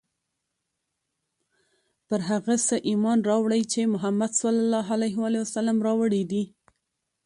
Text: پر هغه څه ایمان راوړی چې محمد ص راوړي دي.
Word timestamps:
پر 2.07 2.19
هغه 2.29 2.55
څه 2.67 2.75
ایمان 2.89 3.19
راوړی 3.29 3.61
چې 3.71 3.81
محمد 3.93 4.31
ص 4.39 4.41
راوړي 5.87 6.23
دي. 6.31 6.43